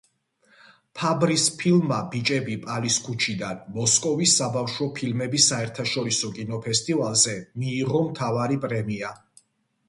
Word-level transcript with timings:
ფაბრის 0.99 1.43
ფილმმა 1.57 1.99
„ბიჭები 2.15 2.55
პალის 2.63 2.97
ქუჩიდან“ 3.07 3.59
მოსკოვის 3.75 4.33
საბავშვო 4.39 4.87
ფილმების 5.01 5.51
საერთაშორისო 5.53 6.33
კინოფესტივალზე 6.39 7.37
მიიღო 7.61 8.03
მთავარი 8.09 8.61
პრემია. 8.67 9.15